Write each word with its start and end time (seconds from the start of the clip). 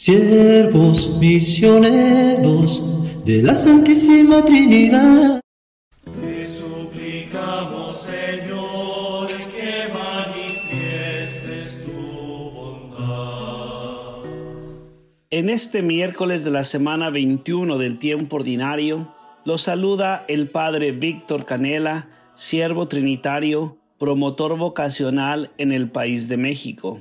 siervos 0.00 1.18
misioneros 1.18 2.82
de 3.26 3.42
la 3.42 3.54
Santísima 3.54 4.42
Trinidad. 4.42 5.42
Te 6.22 6.46
suplicamos, 6.46 8.00
Señor, 8.00 9.28
que 9.28 9.92
manifiestes 9.92 11.84
tu 11.84 12.00
bondad. 12.50 14.24
En 15.28 15.50
este 15.50 15.82
miércoles 15.82 16.44
de 16.44 16.50
la 16.50 16.64
semana 16.64 17.10
21 17.10 17.76
del 17.76 17.98
tiempo 17.98 18.36
ordinario, 18.36 19.14
lo 19.44 19.58
saluda 19.58 20.24
el 20.28 20.48
Padre 20.48 20.92
Víctor 20.92 21.44
Canela, 21.44 22.08
siervo 22.34 22.88
trinitario, 22.88 23.76
promotor 23.98 24.56
vocacional 24.56 25.50
en 25.58 25.72
el 25.72 25.90
país 25.90 26.26
de 26.26 26.38
México. 26.38 27.00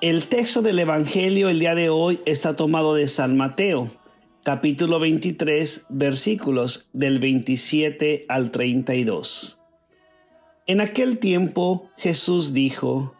El 0.00 0.28
texto 0.28 0.62
del 0.62 0.78
Evangelio 0.78 1.50
el 1.50 1.60
día 1.60 1.74
de 1.74 1.90
hoy 1.90 2.20
está 2.24 2.56
tomado 2.56 2.94
de 2.94 3.06
San 3.06 3.36
Mateo, 3.36 3.90
capítulo 4.42 4.98
23, 4.98 5.84
versículos 5.90 6.88
del 6.94 7.18
27 7.18 8.24
al 8.26 8.50
32. 8.50 9.60
En 10.66 10.80
aquel 10.80 11.18
tiempo 11.18 11.90
Jesús 11.98 12.54
dijo, 12.54 13.14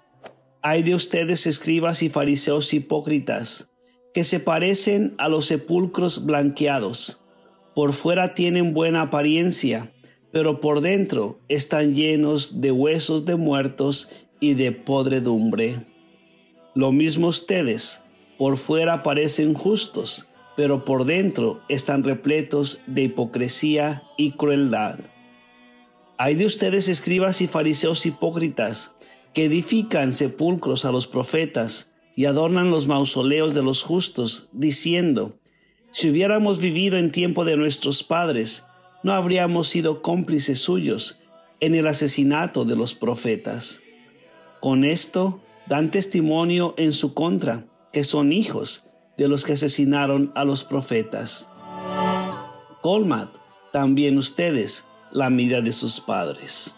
Hay 0.62 0.82
de 0.82 0.94
ustedes 0.94 1.46
escribas 1.46 2.02
y 2.02 2.08
fariseos 2.08 2.72
hipócritas, 2.72 3.70
que 4.14 4.24
se 4.24 4.40
parecen 4.40 5.14
a 5.18 5.28
los 5.28 5.44
sepulcros 5.44 6.24
blanqueados. 6.24 7.22
Por 7.74 7.92
fuera 7.92 8.32
tienen 8.32 8.72
buena 8.72 9.02
apariencia, 9.02 9.92
pero 10.32 10.62
por 10.62 10.80
dentro 10.80 11.40
están 11.48 11.94
llenos 11.94 12.62
de 12.62 12.72
huesos 12.72 13.26
de 13.26 13.36
muertos 13.36 14.08
y 14.40 14.54
de 14.54 14.72
podredumbre. 14.72 15.89
Lo 16.74 16.92
mismo 16.92 17.26
ustedes, 17.26 18.00
por 18.38 18.56
fuera 18.56 19.02
parecen 19.02 19.54
justos, 19.54 20.28
pero 20.56 20.84
por 20.84 21.04
dentro 21.04 21.60
están 21.68 22.04
repletos 22.04 22.80
de 22.86 23.04
hipocresía 23.04 24.04
y 24.16 24.32
crueldad. 24.32 25.00
Hay 26.16 26.34
de 26.34 26.46
ustedes 26.46 26.88
escribas 26.88 27.40
y 27.40 27.48
fariseos 27.48 28.06
hipócritas, 28.06 28.92
que 29.34 29.46
edifican 29.46 30.12
sepulcros 30.12 30.84
a 30.84 30.92
los 30.92 31.06
profetas 31.06 31.92
y 32.14 32.26
adornan 32.26 32.70
los 32.70 32.86
mausoleos 32.86 33.54
de 33.54 33.62
los 33.62 33.82
justos, 33.82 34.48
diciendo, 34.52 35.38
si 35.92 36.10
hubiéramos 36.10 36.60
vivido 36.60 36.98
en 36.98 37.10
tiempo 37.10 37.44
de 37.44 37.56
nuestros 37.56 38.04
padres, 38.04 38.64
no 39.02 39.12
habríamos 39.12 39.68
sido 39.68 40.02
cómplices 40.02 40.60
suyos 40.60 41.20
en 41.58 41.74
el 41.74 41.86
asesinato 41.86 42.64
de 42.64 42.76
los 42.76 42.94
profetas. 42.94 43.80
Con 44.60 44.84
esto 44.84 45.40
dan 45.70 45.92
testimonio 45.92 46.74
en 46.78 46.92
su 46.92 47.14
contra, 47.14 47.64
que 47.92 48.02
son 48.02 48.32
hijos 48.32 48.88
de 49.16 49.28
los 49.28 49.44
que 49.44 49.52
asesinaron 49.52 50.32
a 50.34 50.44
los 50.44 50.64
profetas. 50.64 51.48
Colmad 52.82 53.28
también 53.72 54.18
ustedes 54.18 54.84
la 55.12 55.30
medida 55.30 55.60
de 55.60 55.70
sus 55.70 56.00
padres. 56.00 56.76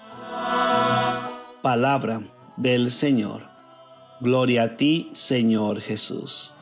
Palabra 1.62 2.22
del 2.58 2.90
Señor. 2.90 3.48
Gloria 4.20 4.64
a 4.64 4.76
ti, 4.76 5.08
Señor 5.10 5.80
Jesús. 5.80 6.54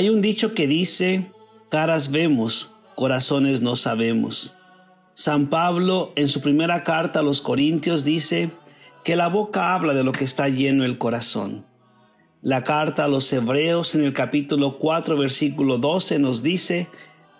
Hay 0.00 0.08
un 0.08 0.22
dicho 0.22 0.54
que 0.54 0.66
dice, 0.66 1.30
caras 1.68 2.10
vemos, 2.10 2.72
corazones 2.94 3.60
no 3.60 3.76
sabemos. 3.76 4.56
San 5.12 5.48
Pablo 5.48 6.14
en 6.16 6.30
su 6.30 6.40
primera 6.40 6.84
carta 6.84 7.18
a 7.18 7.22
los 7.22 7.42
Corintios 7.42 8.02
dice 8.02 8.50
que 9.04 9.14
la 9.14 9.28
boca 9.28 9.74
habla 9.74 9.92
de 9.92 10.02
lo 10.02 10.12
que 10.12 10.24
está 10.24 10.48
lleno 10.48 10.86
el 10.86 10.96
corazón. 10.96 11.66
La 12.40 12.64
carta 12.64 13.04
a 13.04 13.08
los 13.08 13.30
Hebreos 13.30 13.94
en 13.94 14.02
el 14.02 14.14
capítulo 14.14 14.78
4 14.78 15.18
versículo 15.18 15.76
12 15.76 16.18
nos 16.18 16.42
dice 16.42 16.88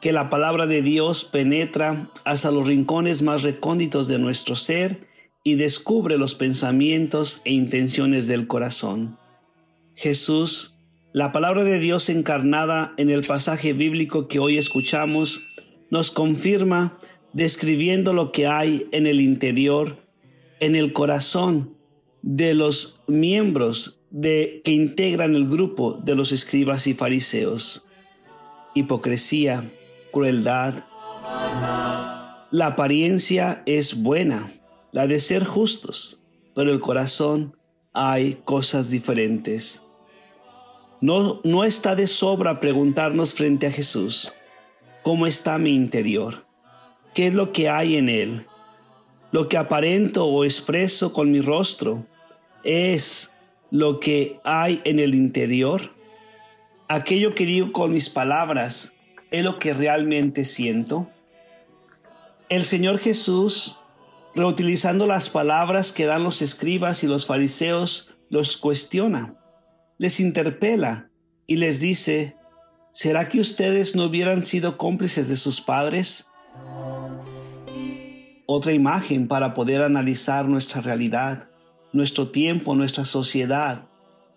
que 0.03 0.13
la 0.13 0.29
palabra 0.29 0.67
de 0.67 0.83
Dios 0.83 1.25
penetra 1.25 2.11
hasta 2.27 2.51
los 2.51 2.69
rincones 2.69 3.23
más 3.23 3.43
recónditos 3.43 4.07
de 4.07 4.19
nuestro 4.19 4.55
ser 4.55 5.09
y 5.43 5.55
descubre 5.55 6.19
los 6.19 6.35
pensamientos 6.35 7.41
e 7.47 7.55
intenciones 7.55 8.27
del 8.27 8.47
corazón. 8.47 9.17
Jesús, 9.95 10.75
la 11.13 11.33
palabra 11.33 11.65
de 11.65 11.81
Dios 11.81 12.09
encarnada 12.09 12.95
en 12.97 13.11
el 13.11 13.23
pasaje 13.23 13.73
bíblico 13.73 14.29
que 14.29 14.39
hoy 14.39 14.59
escuchamos, 14.59 15.43
nos 15.91 16.13
confirma 16.13 16.99
describiendo 17.33 18.13
lo 18.13 18.31
que 18.31 18.47
hay 18.47 18.87
en 18.93 19.07
el 19.07 19.21
interior, 19.21 19.97
en 20.61 20.77
el 20.77 20.93
corazón 20.93 21.77
de 22.23 22.55
los 22.55 23.01
miembros 23.09 24.01
de, 24.11 24.61
que 24.65 24.71
integran 24.71 25.35
el 25.35 25.49
grupo 25.49 25.95
de 25.95 26.15
los 26.15 26.31
escribas 26.31 26.87
y 26.87 26.95
fariseos. 26.95 27.87
Hipocresía, 28.75 29.69
crueldad. 30.13 30.85
La 32.53 32.67
apariencia 32.67 33.65
es 33.67 34.01
buena, 34.01 34.53
la 34.93 35.09
de 35.09 35.19
ser 35.19 35.45
justos, 35.45 36.23
pero 36.55 36.71
el 36.71 36.79
corazón 36.79 37.57
hay 37.93 38.35
cosas 38.45 38.91
diferentes. 38.91 39.83
No, 41.01 41.41
no 41.45 41.65
está 41.65 41.95
de 41.95 42.07
sobra 42.07 42.61
preguntarnos 42.61 43.35
frente 43.35 43.67
a 43.67 43.71
Jesús, 43.71 44.35
¿cómo 45.03 45.27
está 45.27 45.57
mi 45.57 45.75
interior? 45.75 46.45
¿Qué 47.15 47.27
es 47.27 47.35
lo 47.35 47.53
que 47.53 47.71
hay 47.71 47.97
en 47.97 48.09
él? 48.09 48.47
Lo 49.33 49.49
que 49.49 49.57
aparento 49.57 50.27
o 50.27 50.45
expreso 50.45 51.13
con 51.13 51.31
mi 51.31 51.41
rostro 51.41 52.05
es 52.65 53.31
lo 53.71 53.99
que 53.99 54.41
hay 54.45 54.83
en 54.85 54.99
el 54.99 55.15
interior. 55.15 55.95
Aquello 56.89 57.35
que 57.35 57.47
digo 57.47 57.73
con 57.73 57.93
mis 57.93 58.11
palabras 58.11 58.93
es 59.31 59.45
lo 59.45 59.59
que 59.59 59.73
realmente 59.73 60.45
siento. 60.45 61.09
El 62.51 62.65
Señor 62.65 62.99
Jesús, 62.99 63.81
reutilizando 64.35 65.07
las 65.07 65.31
palabras 65.31 65.93
que 65.93 66.05
dan 66.05 66.25
los 66.25 66.43
escribas 66.43 67.05
y 67.05 67.07
los 67.07 67.25
fariseos, 67.25 68.15
los 68.29 68.57
cuestiona, 68.57 69.40
les 70.01 70.19
interpela 70.19 71.11
y 71.47 71.57
les 71.57 71.79
dice, 71.79 72.35
¿será 72.91 73.29
que 73.29 73.39
ustedes 73.39 73.95
no 73.95 74.05
hubieran 74.05 74.47
sido 74.47 74.79
cómplices 74.79 75.29
de 75.29 75.37
sus 75.37 75.61
padres? 75.61 76.27
Otra 78.47 78.73
imagen 78.73 79.29
para 79.29 79.53
poder 79.53 79.83
analizar 79.83 80.49
nuestra 80.49 80.81
realidad, 80.81 81.51
nuestro 81.93 82.31
tiempo, 82.31 82.75
nuestra 82.75 83.05
sociedad. 83.05 83.89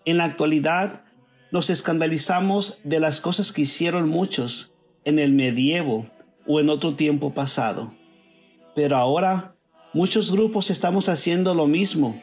En 0.04 0.18
la 0.18 0.26
actualidad 0.26 1.06
nos 1.50 1.70
escandalizamos 1.70 2.82
de 2.84 3.00
las 3.00 3.22
cosas 3.22 3.54
que 3.54 3.62
hicieron 3.62 4.10
muchos 4.10 4.74
en 5.06 5.18
el 5.18 5.32
medievo 5.32 6.10
o 6.46 6.60
en 6.60 6.68
otro 6.68 6.96
tiempo 6.96 7.34
pasado. 7.34 7.94
Pero 8.76 8.98
ahora 8.98 9.56
muchos 9.94 10.30
grupos 10.30 10.70
estamos 10.70 11.08
haciendo 11.08 11.54
lo 11.54 11.68
mismo. 11.68 12.22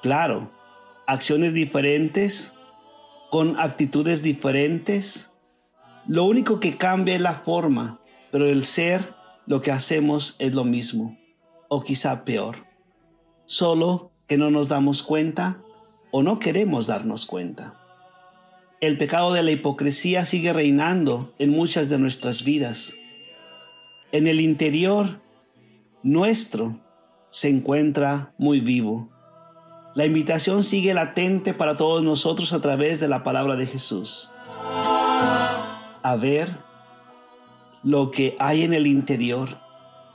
Claro, 0.00 0.50
acciones 1.06 1.52
diferentes, 1.52 2.53
con 3.34 3.58
actitudes 3.58 4.22
diferentes. 4.22 5.32
Lo 6.06 6.22
único 6.22 6.60
que 6.60 6.76
cambia 6.76 7.16
es 7.16 7.20
la 7.20 7.34
forma, 7.34 8.00
pero 8.30 8.48
el 8.48 8.62
ser 8.62 9.12
lo 9.44 9.60
que 9.60 9.72
hacemos 9.72 10.36
es 10.38 10.54
lo 10.54 10.62
mismo, 10.62 11.18
o 11.66 11.82
quizá 11.82 12.24
peor. 12.24 12.64
Solo 13.44 14.12
que 14.28 14.38
no 14.38 14.52
nos 14.52 14.68
damos 14.68 15.02
cuenta 15.02 15.60
o 16.12 16.22
no 16.22 16.38
queremos 16.38 16.86
darnos 16.86 17.26
cuenta. 17.26 17.74
El 18.80 18.98
pecado 18.98 19.32
de 19.32 19.42
la 19.42 19.50
hipocresía 19.50 20.24
sigue 20.24 20.52
reinando 20.52 21.34
en 21.40 21.50
muchas 21.50 21.88
de 21.88 21.98
nuestras 21.98 22.44
vidas. 22.44 22.94
En 24.12 24.28
el 24.28 24.40
interior 24.40 25.20
nuestro 26.04 26.78
se 27.30 27.48
encuentra 27.48 28.32
muy 28.38 28.60
vivo. 28.60 29.10
La 29.94 30.04
invitación 30.04 30.64
sigue 30.64 30.92
latente 30.92 31.54
para 31.54 31.76
todos 31.76 32.02
nosotros 32.02 32.52
a 32.52 32.60
través 32.60 32.98
de 32.98 33.06
la 33.06 33.22
palabra 33.22 33.54
de 33.54 33.64
Jesús. 33.64 34.32
A 36.02 36.16
ver 36.20 36.58
lo 37.84 38.10
que 38.10 38.36
hay 38.40 38.62
en 38.62 38.72
el 38.72 38.88
interior, 38.88 39.58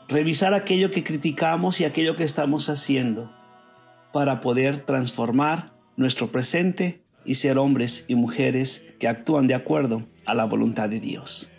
revisar 0.09 0.53
aquello 0.53 0.91
que 0.91 1.05
criticamos 1.05 1.79
y 1.79 1.85
aquello 1.85 2.17
que 2.17 2.25
estamos 2.25 2.67
haciendo 2.67 3.31
para 4.11 4.41
poder 4.41 4.79
transformar 4.79 5.71
nuestro 5.95 6.29
presente 6.29 7.01
y 7.23 7.35
ser 7.35 7.57
hombres 7.57 8.03
y 8.09 8.15
mujeres 8.15 8.83
que 8.99 9.07
actúan 9.07 9.47
de 9.47 9.53
acuerdo 9.53 10.03
a 10.25 10.33
la 10.33 10.43
voluntad 10.43 10.89
de 10.89 10.99
Dios. 10.99 11.51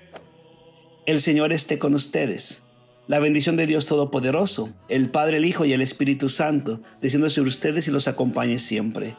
El 1.06 1.20
Señor 1.20 1.54
esté 1.54 1.78
con 1.78 1.94
ustedes 1.94 2.62
la 3.10 3.18
bendición 3.18 3.56
de 3.56 3.66
Dios 3.66 3.88
Todopoderoso, 3.88 4.72
el 4.88 5.10
Padre, 5.10 5.38
el 5.38 5.44
Hijo 5.44 5.64
y 5.64 5.72
el 5.72 5.80
Espíritu 5.80 6.28
Santo, 6.28 6.80
descienda 7.02 7.28
sobre 7.28 7.48
ustedes 7.48 7.88
y 7.88 7.90
los 7.90 8.06
acompañe 8.06 8.56
siempre. 8.56 9.16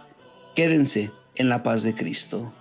Quédense 0.55 1.11
en 1.35 1.49
la 1.49 1.61
paz 1.61 1.83
de 1.83 1.93
Cristo. 1.93 2.53